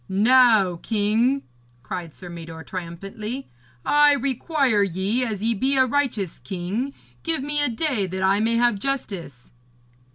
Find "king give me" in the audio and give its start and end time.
6.39-7.61